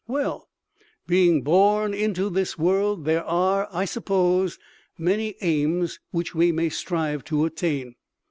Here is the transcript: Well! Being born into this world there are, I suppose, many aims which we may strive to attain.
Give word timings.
Well! 0.07 0.49
Being 1.05 1.43
born 1.43 1.93
into 1.93 2.31
this 2.31 2.57
world 2.57 3.05
there 3.05 3.23
are, 3.23 3.67
I 3.71 3.85
suppose, 3.85 4.57
many 4.97 5.35
aims 5.41 5.99
which 6.09 6.33
we 6.33 6.51
may 6.51 6.69
strive 6.69 7.23
to 7.25 7.45
attain. 7.45 7.93